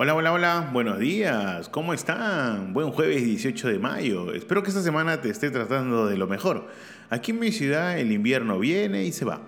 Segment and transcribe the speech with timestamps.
[0.00, 2.72] Hola, hola, hola, buenos días, ¿cómo están?
[2.72, 4.32] Buen jueves 18 de mayo.
[4.32, 6.68] Espero que esta semana te esté tratando de lo mejor.
[7.10, 9.40] Aquí en mi ciudad el invierno viene y se va.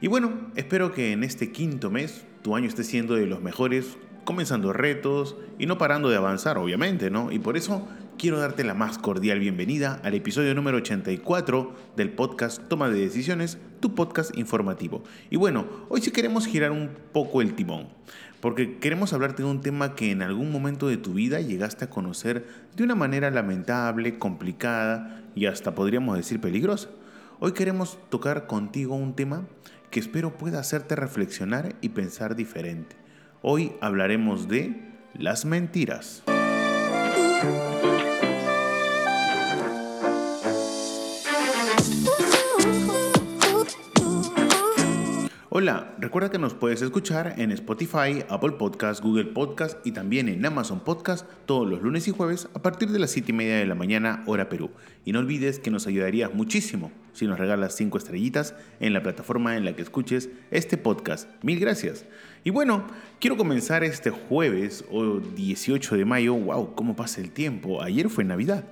[0.00, 3.98] Y bueno, espero que en este quinto mes tu año esté siendo de los mejores,
[4.22, 7.32] comenzando retos y no parando de avanzar, obviamente, ¿no?
[7.32, 12.62] Y por eso quiero darte la más cordial bienvenida al episodio número 84 del podcast
[12.68, 15.02] Toma de Decisiones, tu podcast informativo.
[15.30, 17.88] Y bueno, hoy sí queremos girar un poco el timón
[18.40, 21.90] porque queremos hablarte de un tema que en algún momento de tu vida llegaste a
[21.90, 26.88] conocer de una manera lamentable, complicada y hasta podríamos decir peligrosa.
[27.38, 29.46] Hoy queremos tocar contigo un tema
[29.90, 32.96] que espero pueda hacerte reflexionar y pensar diferente.
[33.42, 34.80] Hoy hablaremos de
[35.14, 36.22] las mentiras.
[45.58, 50.44] Hola, recuerda que nos puedes escuchar en Spotify, Apple Podcast, Google Podcast y también en
[50.44, 53.64] Amazon Podcast todos los lunes y jueves a partir de las 7 y media de
[53.64, 54.70] la mañana, hora Perú.
[55.06, 59.56] Y no olvides que nos ayudarías muchísimo si nos regalas 5 estrellitas en la plataforma
[59.56, 61.26] en la que escuches este podcast.
[61.42, 62.04] Mil gracias.
[62.44, 62.86] Y bueno,
[63.18, 66.34] quiero comenzar este jueves o 18 de mayo.
[66.34, 66.74] ¡Wow!
[66.74, 67.82] ¿Cómo pasa el tiempo?
[67.82, 68.66] Ayer fue Navidad.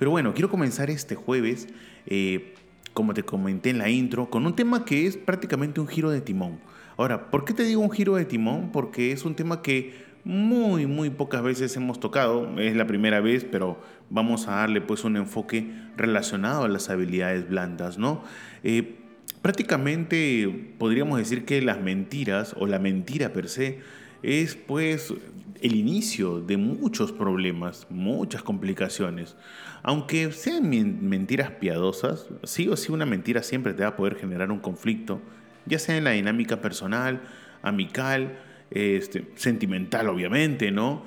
[0.00, 1.68] Pero bueno, quiero comenzar este jueves.
[2.06, 2.54] Eh,
[2.94, 6.20] como te comenté en la intro, con un tema que es prácticamente un giro de
[6.20, 6.60] timón.
[6.96, 8.70] Ahora, ¿por qué te digo un giro de timón?
[8.72, 9.92] Porque es un tema que
[10.24, 12.58] muy, muy pocas veces hemos tocado.
[12.58, 17.48] Es la primera vez, pero vamos a darle pues un enfoque relacionado a las habilidades
[17.48, 18.22] blandas, ¿no?
[18.62, 18.96] Eh,
[19.42, 23.80] prácticamente podríamos decir que las mentiras o la mentira per se
[24.24, 25.12] es pues
[25.60, 29.36] el inicio de muchos problemas, muchas complicaciones.
[29.82, 34.50] Aunque sean mentiras piadosas, sí o sí una mentira siempre te va a poder generar
[34.50, 35.20] un conflicto,
[35.66, 37.22] ya sea en la dinámica personal,
[37.62, 38.38] amical,
[38.70, 41.04] este, sentimental obviamente, ¿no?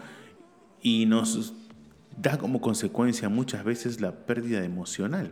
[0.81, 1.53] Y nos
[2.15, 5.31] da como consecuencia muchas veces la pérdida emocional.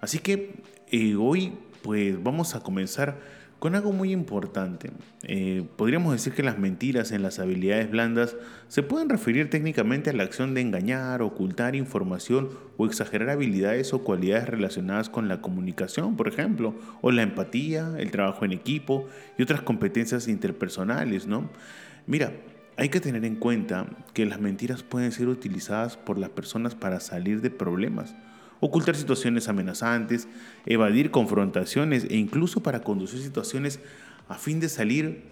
[0.00, 1.52] Así que eh, hoy
[1.82, 3.20] pues vamos a comenzar
[3.60, 4.90] con algo muy importante.
[5.22, 8.34] Eh, podríamos decir que las mentiras en las habilidades blandas
[8.68, 14.02] se pueden referir técnicamente a la acción de engañar, ocultar información o exagerar habilidades o
[14.02, 19.06] cualidades relacionadas con la comunicación, por ejemplo, o la empatía, el trabajo en equipo
[19.36, 21.50] y otras competencias interpersonales, ¿no?
[22.06, 22.32] Mira,
[22.78, 26.98] hay que tener en cuenta que las mentiras pueden ser utilizadas por las personas para
[26.98, 28.14] salir de problemas
[28.60, 30.28] ocultar situaciones amenazantes,
[30.66, 33.80] evadir confrontaciones e incluso para conducir situaciones
[34.28, 35.22] a fin de salir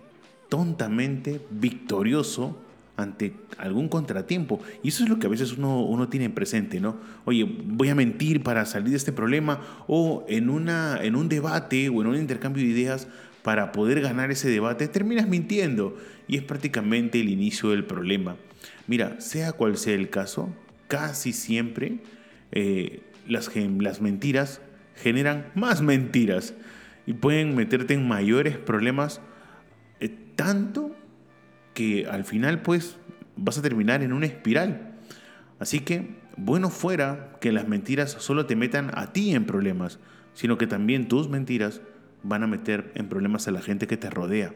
[0.49, 2.59] tontamente victorioso
[2.97, 4.61] ante algún contratiempo.
[4.83, 6.97] Y eso es lo que a veces uno, uno tiene presente, ¿no?
[7.25, 11.89] Oye, voy a mentir para salir de este problema o en, una, en un debate
[11.89, 13.07] o en un intercambio de ideas
[13.43, 15.97] para poder ganar ese debate, terminas mintiendo
[16.27, 18.37] y es prácticamente el inicio del problema.
[18.89, 20.49] Mira, sea cual sea el caso,
[20.89, 22.01] casi siempre
[22.51, 24.61] eh, las, las mentiras
[24.97, 26.55] generan más mentiras
[27.07, 29.21] y pueden meterte en mayores problemas,
[30.01, 30.95] eh, tanto
[31.75, 32.99] que al final pues
[33.37, 34.97] vas a terminar en una espiral.
[35.59, 39.99] Así que bueno fuera que las mentiras solo te metan a ti en problemas,
[40.35, 41.81] sino que también tus mentiras
[42.23, 44.53] van a meter en problemas a la gente que te rodea.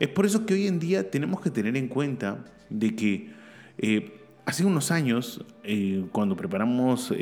[0.00, 3.30] Es por eso que hoy en día tenemos que tener en cuenta de que
[3.78, 7.12] eh, hace unos años, eh, cuando preparamos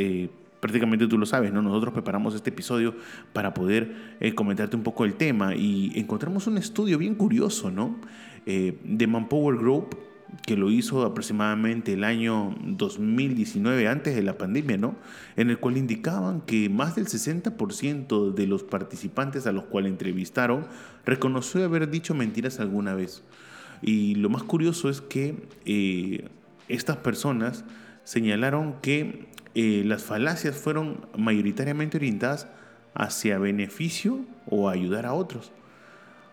[0.60, 1.62] prácticamente tú lo sabes, ¿no?
[1.62, 2.94] Nosotros preparamos este episodio
[3.32, 7.96] para poder eh, comentarte un poco el tema y encontramos un estudio bien curioso, ¿no?
[8.46, 9.96] Eh, de Manpower Group,
[10.46, 14.96] que lo hizo aproximadamente el año 2019, antes de la pandemia, ¿no?
[15.36, 20.66] En el cual indicaban que más del 60% de los participantes a los cuales entrevistaron
[21.04, 23.24] reconoció haber dicho mentiras alguna vez.
[23.82, 26.28] Y lo más curioso es que eh,
[26.68, 27.64] estas personas
[28.04, 32.48] señalaron que eh, las falacias fueron mayoritariamente orientadas
[32.94, 35.52] hacia beneficio o ayudar a otros.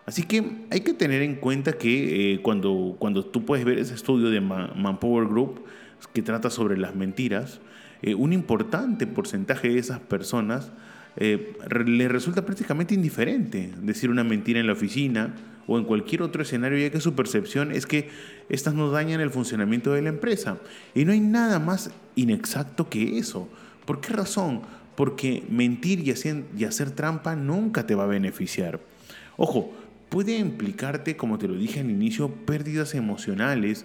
[0.06, 3.94] Así que hay que tener en cuenta que eh, cuando, cuando tú puedes ver ese
[3.94, 5.64] estudio de Manpower Group
[6.12, 7.60] que trata sobre las mentiras,
[8.02, 10.72] eh, un importante porcentaje de esas personas
[11.20, 15.34] le resulta prácticamente indiferente decir una mentira en la oficina
[15.68, 18.08] o en cualquier otro escenario, ya que su percepción es que
[18.48, 20.58] estas no dañan el funcionamiento de la empresa.
[20.94, 23.48] Y no hay nada más inexacto que eso.
[23.84, 24.62] ¿Por qué razón?
[24.96, 28.80] Porque mentir y hacer, y hacer trampa nunca te va a beneficiar.
[29.36, 29.72] Ojo,
[30.08, 33.84] puede implicarte, como te lo dije al inicio, pérdidas emocionales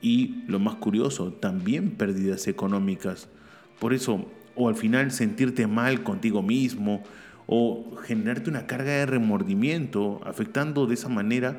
[0.00, 3.28] y, lo más curioso, también pérdidas económicas.
[3.80, 4.24] Por eso,
[4.54, 7.02] o al final sentirte mal contigo mismo,
[7.50, 11.56] o generarte una carga de remordimiento, afectando de esa manera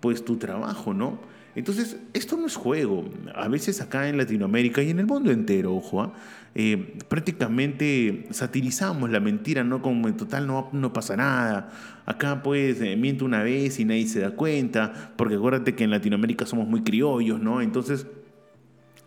[0.00, 1.18] pues tu trabajo, ¿no?
[1.54, 3.08] Entonces, esto no es juego.
[3.34, 6.12] A veces acá en Latinoamérica y en el mundo entero, ojo, ¿ah?
[6.54, 9.80] eh, prácticamente satirizamos la mentira, ¿no?
[9.82, 11.70] Como en total no, no pasa nada.
[12.04, 15.90] Acá pues eh, miente una vez y nadie se da cuenta, porque acuérdate que en
[15.90, 17.62] Latinoamérica somos muy criollos, ¿no?
[17.62, 18.06] Entonces,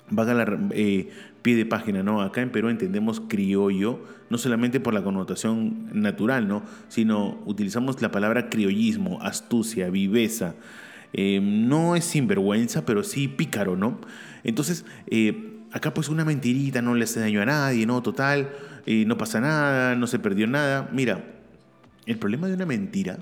[0.09, 1.09] vaga la eh,
[1.43, 2.21] pie de página, ¿no?
[2.21, 6.63] Acá en Perú entendemos criollo, no solamente por la connotación natural, ¿no?
[6.87, 10.55] Sino utilizamos la palabra criollismo, astucia, viveza.
[11.11, 13.99] Eh, no es sinvergüenza, pero sí pícaro, ¿no?
[14.43, 18.01] Entonces, eh, acá pues una mentirita no le hace daño a nadie, ¿no?
[18.01, 18.49] Total,
[18.85, 20.89] eh, no pasa nada, no se perdió nada.
[20.93, 21.25] Mira,
[22.05, 23.19] el problema de una mentira,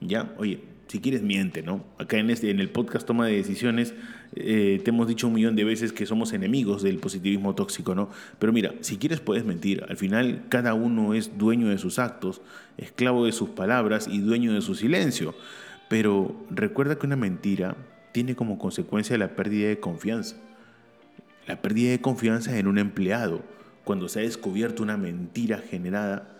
[0.00, 1.84] ya, oye, si quieres miente, ¿no?
[1.98, 3.94] Acá en, este, en el podcast Toma de Decisiones
[4.34, 8.10] te hemos dicho un millón de veces que somos enemigos del positivismo tóxico, ¿no?
[8.38, 9.84] Pero mira, si quieres puedes mentir.
[9.88, 12.42] Al final cada uno es dueño de sus actos,
[12.76, 15.34] esclavo de sus palabras y dueño de su silencio.
[15.88, 17.76] Pero recuerda que una mentira
[18.12, 20.36] tiene como consecuencia la pérdida de confianza.
[21.46, 23.42] La pérdida de confianza en un empleado.
[23.84, 26.36] Cuando se ha descubierto una mentira generada,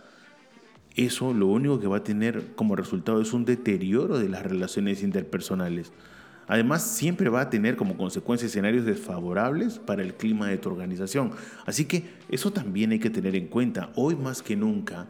[0.96, 5.02] eso lo único que va a tener como resultado es un deterioro de las relaciones
[5.02, 5.92] interpersonales.
[6.48, 11.32] Además, siempre va a tener como consecuencia escenarios desfavorables para el clima de tu organización.
[11.64, 13.90] Así que eso también hay que tener en cuenta.
[13.96, 15.06] Hoy más que nunca,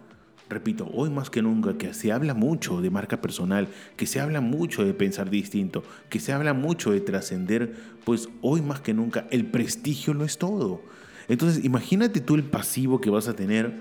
[0.48, 3.66] Repito, hoy más que nunca que se habla mucho de marca personal,
[3.96, 7.74] que se habla mucho de pensar distinto, que se habla mucho de trascender,
[8.04, 10.82] pues hoy más que nunca el prestigio lo es todo.
[11.26, 13.74] Entonces imagínate tú el pasivo que vas a tener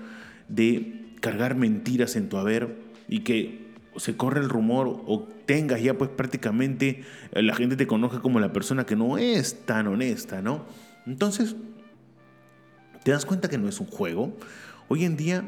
[0.48, 2.76] de cargar mentiras en tu haber
[3.08, 3.65] y que
[3.98, 8.40] se corre el rumor o tengas ya pues prácticamente eh, la gente te conozca como
[8.40, 10.64] la persona que no es tan honesta, ¿no?
[11.06, 11.56] Entonces,
[13.04, 14.36] ¿te das cuenta que no es un juego?
[14.88, 15.44] Hoy en día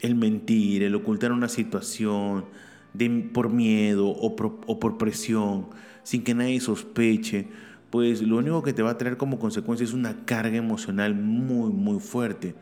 [0.00, 2.46] el mentir, el ocultar una situación
[2.94, 5.68] de, por miedo o por, o por presión,
[6.02, 7.48] sin que nadie sospeche,
[7.90, 11.70] pues lo único que te va a traer como consecuencia es una carga emocional muy,
[11.72, 12.54] muy fuerte.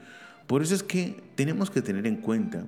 [0.46, 2.66] Por eso es que tenemos que tener en cuenta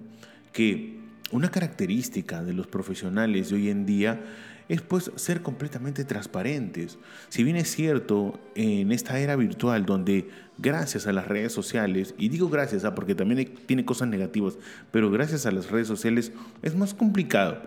[0.53, 1.02] que
[1.33, 4.21] una característica de los profesionales de hoy en día
[4.69, 6.99] es pues ser completamente transparentes.
[7.29, 12.29] Si bien es cierto, en esta era virtual donde gracias a las redes sociales, y
[12.29, 12.95] digo gracias a ¿ah?
[12.95, 14.59] porque también tiene cosas negativas,
[14.91, 16.33] pero gracias a las redes sociales
[16.63, 17.63] es más complicado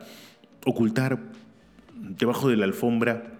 [0.65, 1.19] ocultar
[1.95, 3.34] debajo de la alfombra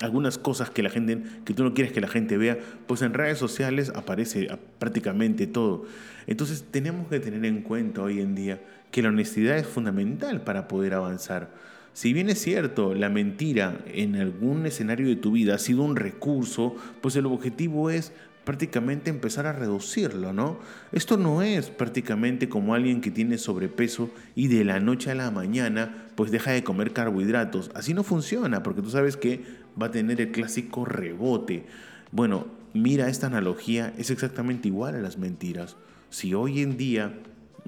[0.00, 3.14] algunas cosas que la gente que tú no quieres que la gente vea, pues en
[3.14, 4.48] redes sociales aparece
[4.78, 5.84] prácticamente todo.
[6.26, 8.60] Entonces tenemos que tener en cuenta hoy en día
[8.90, 11.50] que la honestidad es fundamental para poder avanzar.
[11.92, 15.94] Si bien es cierto, la mentira en algún escenario de tu vida ha sido un
[15.94, 18.12] recurso, pues el objetivo es
[18.44, 20.58] prácticamente empezar a reducirlo, ¿no?
[20.92, 25.30] Esto no es prácticamente como alguien que tiene sobrepeso y de la noche a la
[25.30, 27.70] mañana pues deja de comer carbohidratos.
[27.74, 29.42] Así no funciona, porque tú sabes que
[29.80, 31.66] va a tener el clásico rebote.
[32.12, 35.76] Bueno, mira, esta analogía es exactamente igual a las mentiras.
[36.10, 37.14] Si hoy en día,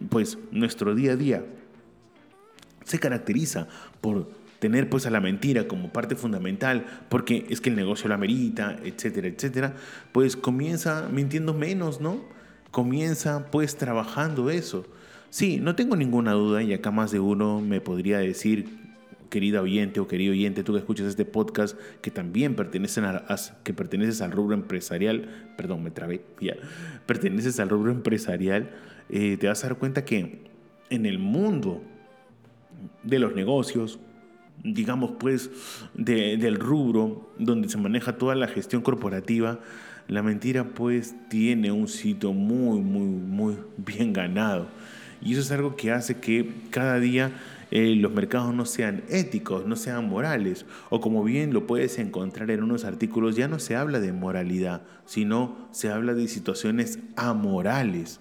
[0.09, 1.45] pues nuestro día a día
[2.85, 3.67] se caracteriza
[4.01, 8.15] por tener pues a la mentira como parte fundamental, porque es que el negocio la
[8.15, 9.75] amerita, etcétera, etcétera,
[10.13, 12.25] pues comienza mintiendo menos, ¿no?
[12.71, 14.87] Comienza pues trabajando eso.
[15.31, 18.86] Sí, no tengo ninguna duda y acá más de uno me podría decir,
[19.29, 23.25] querida oyente o querido oyente, tú que escuchas este podcast, que también pertenecen a,
[23.65, 26.55] que perteneces al rubro empresarial, perdón, me trabé, ya,
[27.07, 28.71] perteneces al rubro empresarial,
[29.09, 30.45] eh, te vas a dar cuenta que
[30.91, 31.83] en el mundo
[33.03, 33.99] de los negocios,
[34.63, 35.51] digamos pues
[35.95, 39.61] del rubro donde se maneja toda la gestión corporativa,
[40.09, 44.69] la mentira pues tiene un sitio muy, muy, muy bien ganado.
[45.21, 47.33] Y eso es algo que hace que cada día
[47.71, 50.67] eh, los mercados no sean éticos, no sean morales.
[50.91, 54.83] O como bien lo puedes encontrar en unos artículos, ya no se habla de moralidad,
[55.05, 58.21] sino se habla de situaciones amorales.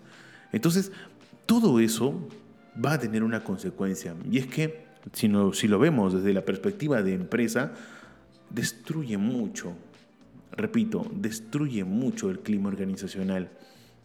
[0.52, 0.92] Entonces,
[1.46, 2.28] todo eso
[2.84, 4.16] va a tener una consecuencia.
[4.30, 7.74] Y es que, si, si lo vemos desde la perspectiva de empresa,
[8.50, 9.74] destruye mucho,
[10.52, 13.52] repito, destruye mucho el clima organizacional.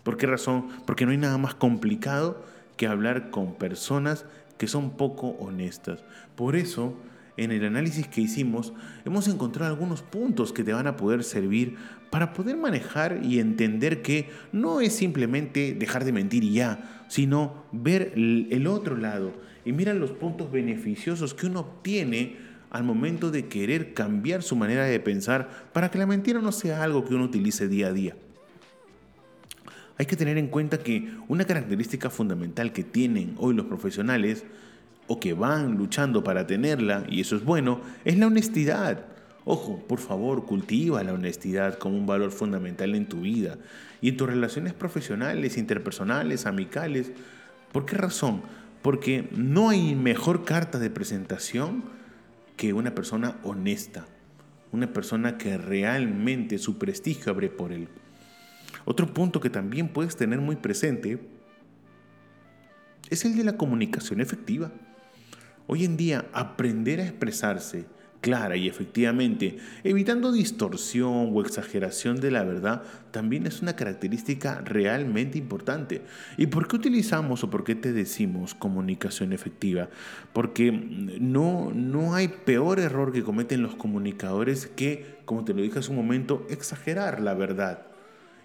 [0.03, 0.69] ¿Por qué razón?
[0.87, 2.45] Porque no hay nada más complicado
[2.77, 4.25] que hablar con personas
[4.61, 6.05] que son poco honestas.
[6.37, 6.95] Por eso,
[7.39, 8.75] en el análisis que hicimos,
[9.07, 11.77] hemos encontrado algunos puntos que te van a poder servir
[12.11, 17.65] para poder manejar y entender que no es simplemente dejar de mentir y ya, sino
[17.73, 19.33] ver el otro lado
[19.65, 22.37] y mira los puntos beneficiosos que uno obtiene
[22.71, 26.83] al momento de querer cambiar su manera de pensar para que la mentira no sea
[26.83, 28.17] algo que uno utilice día a día.
[30.01, 34.47] Hay que tener en cuenta que una característica fundamental que tienen hoy los profesionales
[35.09, 39.05] o que van luchando para tenerla, y eso es bueno, es la honestidad.
[39.45, 43.59] Ojo, por favor, cultiva la honestidad como un valor fundamental en tu vida
[44.01, 47.13] y en tus relaciones profesionales, interpersonales, amicales.
[47.71, 48.41] ¿Por qué razón?
[48.81, 51.85] Porque no hay mejor carta de presentación
[52.57, 54.07] que una persona honesta,
[54.73, 57.89] una persona que realmente su prestigio abre por él.
[58.91, 61.21] Otro punto que también puedes tener muy presente
[63.09, 64.73] es el de la comunicación efectiva.
[65.69, 67.85] Hoy en día, aprender a expresarse
[68.21, 72.83] clara y efectivamente, evitando distorsión o exageración de la verdad,
[73.13, 76.03] también es una característica realmente importante.
[76.37, 79.89] ¿Y por qué utilizamos o por qué te decimos comunicación efectiva?
[80.33, 85.79] Porque no, no hay peor error que cometen los comunicadores que, como te lo dije
[85.79, 87.90] hace un momento, exagerar la verdad.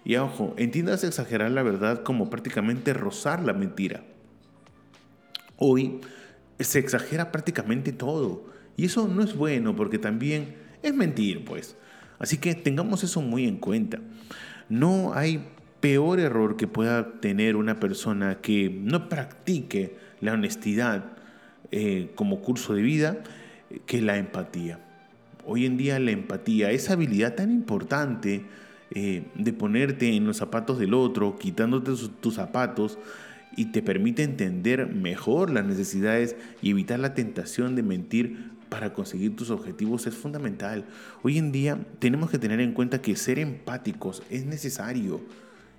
[0.06, 4.04] Y ojo, entiendas exagerar la verdad como prácticamente rozar la mentira.
[5.56, 5.98] Hoy
[6.60, 8.44] se exagera prácticamente todo.
[8.76, 11.76] Y eso no es bueno porque también es mentir, pues.
[12.20, 13.98] Así que tengamos eso muy en cuenta.
[14.68, 15.48] No hay
[15.80, 21.16] peor error que pueda tener una persona que no practique la honestidad
[21.72, 23.24] eh, como curso de vida
[23.86, 24.78] que la empatía.
[25.44, 28.44] Hoy en día la empatía, esa habilidad tan importante,
[28.90, 32.98] eh, de ponerte en los zapatos del otro, quitándote tus zapatos
[33.56, 39.34] y te permite entender mejor las necesidades y evitar la tentación de mentir para conseguir
[39.36, 40.84] tus objetivos es fundamental.
[41.22, 45.20] Hoy en día tenemos que tener en cuenta que ser empáticos es necesario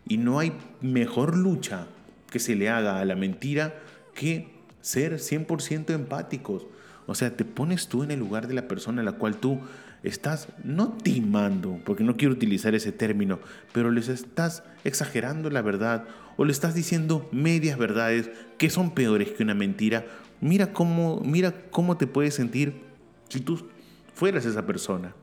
[0.08, 1.88] y no hay mejor lucha
[2.30, 3.76] que se le haga a la mentira
[4.14, 4.50] que
[4.82, 6.66] ser 100% empáticos.
[7.06, 9.60] O sea, te pones tú en el lugar de la persona a la cual tú
[10.04, 13.40] estás no timando, porque no quiero utilizar ese término,
[13.74, 16.06] pero les estás exagerando la verdad
[16.38, 20.06] o le estás diciendo medias verdades que son peores que una mentira.
[20.40, 22.82] Mira cómo, mira cómo te puedes sentir
[23.28, 23.68] si tú
[24.14, 25.14] fueras esa persona.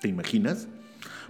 [0.00, 0.68] ¿Te imaginas?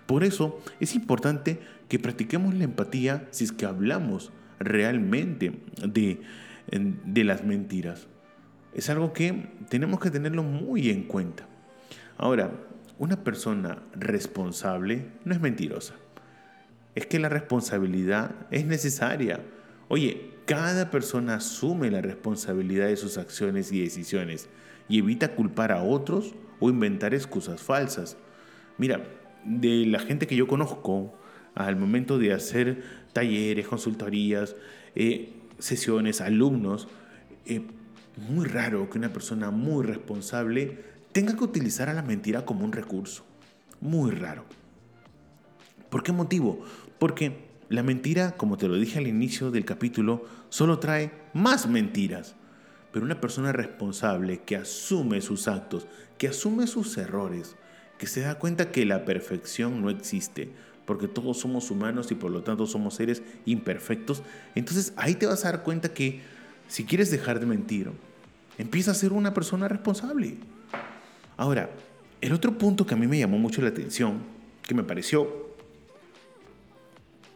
[0.07, 5.53] Por eso es importante que practiquemos la empatía si es que hablamos realmente
[5.83, 6.21] de,
[6.71, 8.07] de las mentiras.
[8.75, 11.47] Es algo que tenemos que tenerlo muy en cuenta.
[12.17, 12.51] Ahora,
[12.99, 15.95] una persona responsable no es mentirosa.
[16.95, 19.41] Es que la responsabilidad es necesaria.
[19.89, 24.49] Oye, cada persona asume la responsabilidad de sus acciones y decisiones
[24.89, 28.17] y evita culpar a otros o inventar excusas falsas.
[28.79, 29.05] Mira,
[29.45, 31.15] de la gente que yo conozco,
[31.55, 32.83] al momento de hacer
[33.13, 34.57] talleres, consultorías,
[34.95, 36.89] eh, sesiones, alumnos,
[37.47, 37.63] eh,
[38.19, 40.79] muy raro que una persona muy responsable
[41.13, 43.25] tenga que utilizar a la mentira como un recurso.
[43.81, 44.45] Muy raro.
[45.89, 46.65] ¿Por qué motivo?
[46.99, 52.35] Porque la mentira, como te lo dije al inicio del capítulo, solo trae más mentiras.
[52.93, 57.57] Pero una persona responsable que asume sus actos, que asume sus errores,
[57.99, 60.51] que se da cuenta que la perfección no existe,
[60.87, 64.23] porque todos somos humanos y por lo tanto somos seres imperfectos,
[64.55, 66.23] entonces ahí te vas a dar cuenta que
[66.67, 67.91] si quieres dejar de mentir,
[68.59, 70.37] empieza a ser una persona responsable.
[71.37, 71.71] Ahora,
[72.21, 74.19] el otro punto que a mí me llamó mucho la atención,
[74.63, 75.49] que me pareció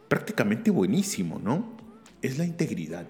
[0.08, 1.72] prácticamente buenísimo, ¿no?
[2.20, 3.06] Es la integridad.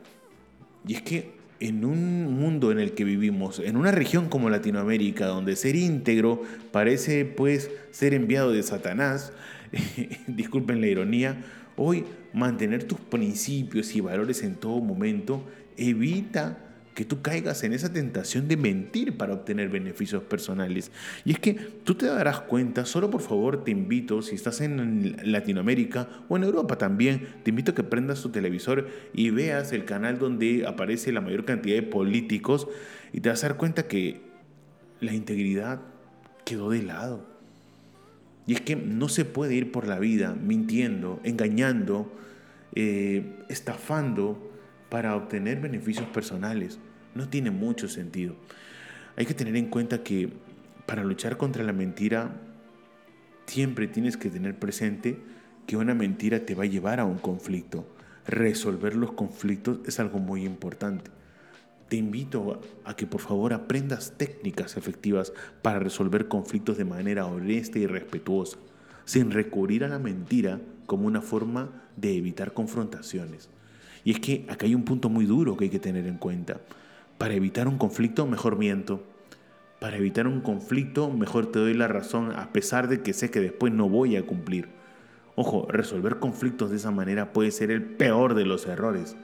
[0.87, 5.27] Y es que en un mundo en el que vivimos, en una región como Latinoamérica,
[5.27, 6.43] donde ser íntegro
[6.73, 9.33] parece pues ser enviado de Satanás,
[10.27, 11.45] disculpen la ironía,
[11.77, 17.93] hoy mantener tus principios y valores en todo momento evita que tú caigas en esa
[17.93, 20.91] tentación de mentir para obtener beneficios personales.
[21.25, 25.17] Y es que tú te darás cuenta, solo por favor te invito, si estás en
[25.25, 29.85] Latinoamérica o en Europa también, te invito a que prendas tu televisor y veas el
[29.85, 32.69] canal donde aparece la mayor cantidad de políticos
[33.13, 34.21] y te vas a dar cuenta que
[35.01, 35.81] la integridad
[36.45, 37.27] quedó de lado.
[38.47, 42.13] Y es que no se puede ir por la vida mintiendo, engañando,
[42.75, 44.52] eh, estafando
[44.93, 46.79] para obtener beneficios personales.
[47.15, 48.35] No tiene mucho sentido.
[49.17, 50.31] Hay que tener en cuenta que
[50.85, 52.37] para luchar contra la mentira
[53.47, 55.19] siempre tienes que tener presente
[55.67, 57.87] que una mentira te va a llevar a un conflicto.
[58.27, 61.11] Resolver los conflictos es algo muy importante.
[61.89, 65.33] te invito a que por favor aprendas técnicas efectivas
[65.63, 68.59] para resolver conflictos de manera honesta y respetuosa,
[69.07, 73.49] sin recurrir a la mentira como una forma de evitar confrontaciones.
[74.05, 76.61] Y es que acá hay un punto muy duro que hay que tener en cuenta.
[77.19, 79.05] Para evitar un conflicto, mejor miento.
[79.81, 83.41] Para evitar un conflicto, mejor te doy la razón a pesar de que sé que
[83.41, 84.69] después no voy a cumplir.
[85.35, 89.17] Ojo, resolver conflictos de esa manera puede ser el peor de los errores.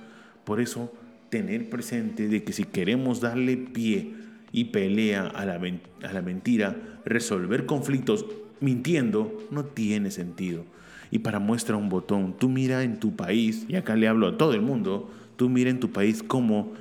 [0.44, 0.92] Por eso,
[1.28, 4.14] tener presente de que si queremos darle pie
[4.50, 8.24] y pelea a la, a la mentira, resolver conflictos
[8.60, 10.64] mintiendo no tiene sentido.
[11.10, 14.36] Y para muestra un botón, tú mira en tu país, y acá le hablo a
[14.36, 16.72] todo el mundo, tú mira en tu país cómo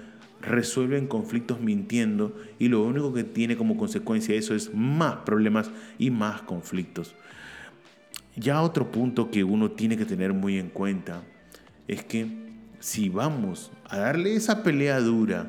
[0.42, 6.12] resuelven conflictos mintiendo y lo único que tiene como consecuencia eso es más problemas y
[6.12, 7.16] más conflictos.
[8.36, 11.24] Ya otro punto que uno tiene que tener muy en cuenta
[11.88, 12.28] es que
[12.80, 15.48] si vamos a darle esa pelea dura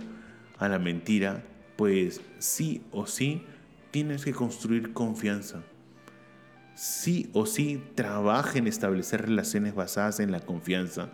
[0.58, 1.44] a la mentira,
[1.76, 3.42] pues sí o sí
[3.90, 5.62] tienes que construir confianza
[6.78, 11.10] sí o sí trabaja en establecer relaciones basadas en la confianza.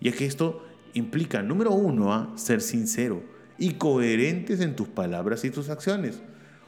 [0.00, 3.22] Y es que esto implica, número uno, a ser sincero
[3.58, 6.22] y coherentes en tus palabras y tus acciones.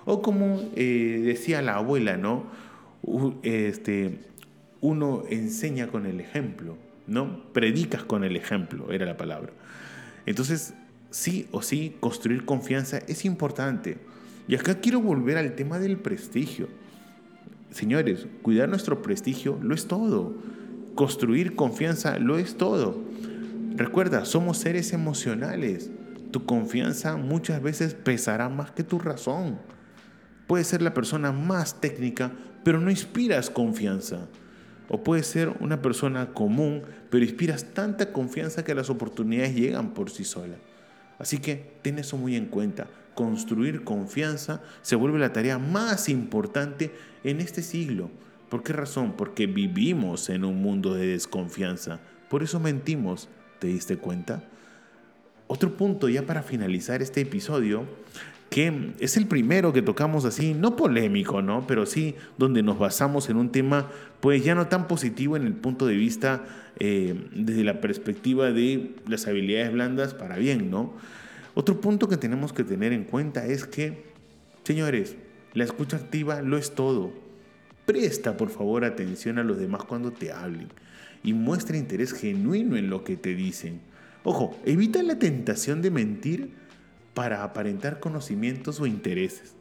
[0.05, 2.45] O como eh, decía la abuela, ¿no?
[3.43, 4.21] Este,
[4.83, 6.77] uno enseña con el ejemplo,
[7.07, 7.43] ¿no?
[7.55, 9.55] Predicas con el ejemplo, era la palabra.
[10.27, 10.75] Entonces,
[11.11, 13.97] sí o sí, construir confianza es importante.
[14.47, 16.69] Y acá quiero volver al tema del prestigio.
[17.71, 20.35] Señores, cuidar nuestro prestigio lo es todo.
[20.95, 23.03] Construir confianza lo es todo.
[23.75, 25.91] Recuerda, somos seres emocionales.
[26.31, 29.59] Tu confianza muchas veces pesará más que tu razón.
[30.47, 32.33] Puedes ser la persona más técnica,
[32.65, 34.29] pero no inspiras confianza.
[34.89, 40.11] O puedes ser una persona común, pero inspiras tanta confianza que las oportunidades llegan por
[40.11, 40.59] sí solas.
[41.19, 46.93] Así que ten eso muy en cuenta construir confianza se vuelve la tarea más importante
[47.25, 48.11] en este siglo.
[48.49, 49.15] ¿Por qué razón?
[49.17, 51.99] Porque vivimos en un mundo de desconfianza.
[52.31, 53.29] Por eso mentimos.
[53.59, 54.45] ¿Te diste cuenta?
[55.49, 57.85] Otro punto ya para finalizar este episodio,
[58.51, 61.67] que es el primero que tocamos así, no polémico, ¿no?
[61.67, 65.55] Pero sí donde nos basamos en un tema, pues ya no tan positivo en el
[65.55, 66.45] punto de vista
[66.79, 70.95] eh, desde la perspectiva de las habilidades blandas para bien, ¿no?
[71.59, 74.05] Otro punto que tenemos que tener en cuenta es que,
[74.63, 75.17] señores,
[75.55, 77.15] la escucha activa lo es todo.
[77.87, 80.69] Presta por favor atención a los demás cuando te hablen
[81.23, 83.81] y muestra interés genuino en lo que te dicen.
[84.23, 86.51] Ojo, evita la tentación de mentir
[87.15, 89.55] para aparentar conocimientos o intereses.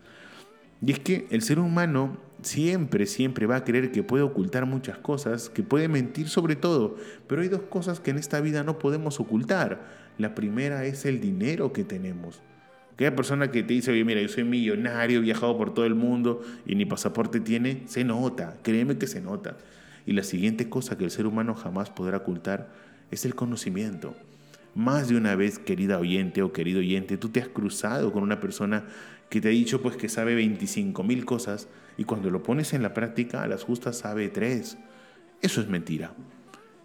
[0.85, 4.97] Y es que el ser humano siempre, siempre va a creer que puede ocultar muchas
[4.97, 8.79] cosas, que puede mentir sobre todo, pero hay dos cosas que en esta vida no
[8.79, 10.04] podemos ocultar.
[10.17, 12.41] La primera es el dinero que tenemos.
[12.93, 15.95] Aquella persona que te dice, oye, mira, yo soy millonario, he viajado por todo el
[15.95, 19.57] mundo y ni pasaporte tiene, se nota, créeme que se nota.
[20.05, 22.69] Y la siguiente cosa que el ser humano jamás podrá ocultar
[23.11, 24.15] es el conocimiento.
[24.75, 28.39] Más de una vez, querida oyente o querido oyente, tú te has cruzado con una
[28.39, 28.85] persona
[29.29, 32.83] que te ha dicho pues que sabe 25 mil cosas y cuando lo pones en
[32.83, 34.77] la práctica a las justas sabe tres.
[35.41, 36.13] Eso es mentira.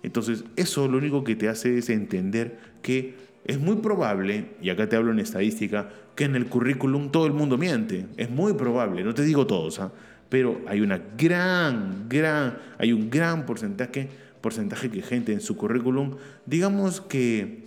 [0.03, 4.89] Entonces, eso lo único que te hace es entender que es muy probable, y acá
[4.89, 8.07] te hablo en estadística, que en el currículum todo el mundo miente.
[8.17, 9.93] Es muy probable, no te digo todos, ¿ah?
[10.29, 14.09] pero hay una gran, gran, hay un gran porcentaje,
[14.41, 17.65] porcentaje que gente en su currículum, digamos que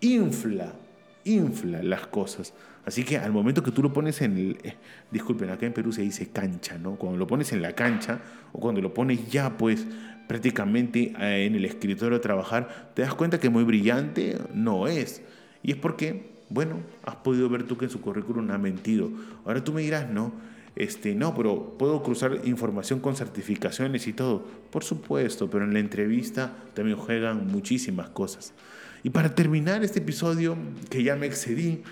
[0.00, 0.74] infla,
[1.24, 2.54] infla las cosas.
[2.86, 4.76] Así que al momento que tú lo pones en el, eh,
[5.10, 6.94] disculpen, acá en Perú se dice cancha, ¿no?
[6.94, 8.20] Cuando lo pones en la cancha
[8.52, 9.84] o cuando lo pones ya pues
[10.28, 15.22] prácticamente eh, en el escritorio a trabajar, te das cuenta que muy brillante no es.
[15.64, 19.10] Y es porque, bueno, has podido ver tú que en su currículum ha mentido.
[19.44, 20.32] Ahora tú me dirás, no,
[20.76, 24.46] este, no, pero puedo cruzar información con certificaciones y todo.
[24.70, 28.52] Por supuesto, pero en la entrevista también juegan muchísimas cosas.
[29.02, 30.56] Y para terminar este episodio,
[30.88, 31.82] que ya me excedí,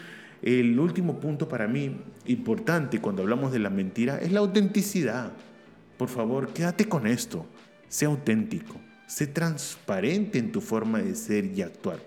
[0.45, 5.33] el último punto para mí importante cuando hablamos de la mentira es la autenticidad.
[5.97, 7.47] Por favor, quédate con esto.
[7.89, 11.99] Sé auténtico, sé transparente en tu forma de ser y actuar.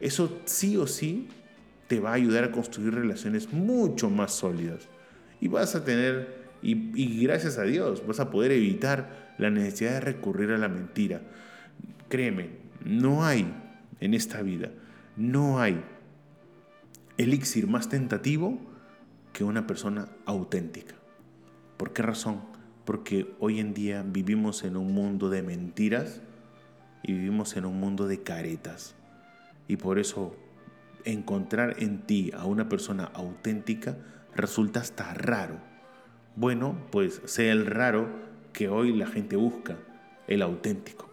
[0.00, 1.28] Eso sí o sí
[1.86, 4.88] te va a ayudar a construir relaciones mucho más sólidas.
[5.40, 10.00] Y vas a tener, y, gracias a Dios, vas a poder evitar la necesidad de
[10.00, 11.20] recurrir a la mentira.
[12.08, 12.50] Créeme,
[12.84, 13.46] no hay
[14.00, 14.70] en esta vida,
[15.16, 15.80] no hay
[17.18, 18.58] elixir más tentativo
[19.32, 20.94] que una persona auténtica.
[21.76, 22.52] ¿Por qué razón?
[22.84, 26.20] porque hoy en día vivimos en un mundo de mentiras
[27.02, 28.94] y vivimos en un mundo de caretas.
[29.68, 30.36] Y por eso
[31.04, 33.96] encontrar en ti a una persona auténtica
[34.34, 35.58] resulta hasta raro.
[36.36, 38.08] Bueno, pues sea el raro
[38.52, 39.78] que hoy la gente busca,
[40.26, 41.11] el auténtico.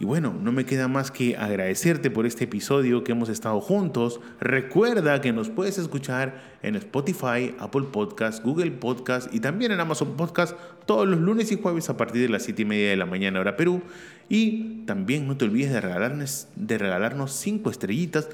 [0.00, 4.20] Y bueno, no me queda más que agradecerte por este episodio que hemos estado juntos.
[4.40, 10.16] Recuerda que nos puedes escuchar en Spotify, Apple Podcast, Google Podcast y también en Amazon
[10.16, 13.06] Podcast todos los lunes y jueves a partir de las 7 y media de la
[13.06, 13.82] mañana hora Perú.
[14.28, 18.28] Y también no te olvides de regalarnos, de regalarnos cinco estrellitas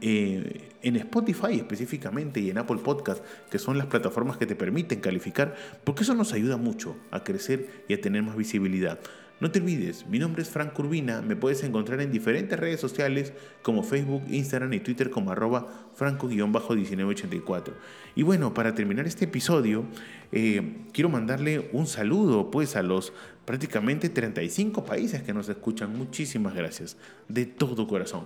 [0.00, 5.00] eh, en Spotify específicamente y en Apple Podcast, que son las plataformas que te permiten
[5.00, 8.98] calificar, porque eso nos ayuda mucho a crecer y a tener más visibilidad.
[9.40, 13.32] No te olvides, mi nombre es Frank Urbina, me puedes encontrar en diferentes redes sociales
[13.62, 17.72] como Facebook, Instagram y Twitter como arroba franco-1984.
[18.16, 19.84] Y bueno, para terminar este episodio,
[20.32, 23.12] eh, quiero mandarle un saludo pues a los
[23.44, 25.96] prácticamente 35 países que nos escuchan.
[25.96, 26.96] Muchísimas gracias,
[27.28, 28.24] de todo corazón.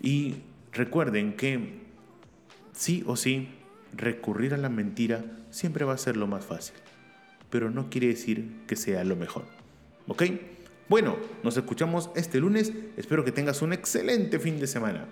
[0.00, 0.36] Y
[0.72, 1.82] recuerden que
[2.72, 3.50] sí o sí,
[3.94, 6.76] recurrir a la mentira siempre va a ser lo más fácil,
[7.50, 9.57] pero no quiere decir que sea lo mejor.
[10.08, 10.24] ¿Ok?
[10.88, 12.72] Bueno, nos escuchamos este lunes.
[12.96, 15.06] Espero que tengas un excelente fin de semana.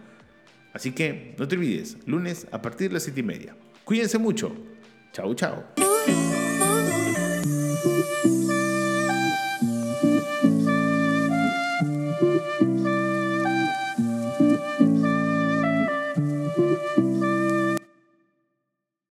[0.73, 3.57] Así que no te olvides, lunes a partir de las 7 y media.
[3.85, 4.55] Cuídense mucho.
[5.13, 5.65] Chao, chao.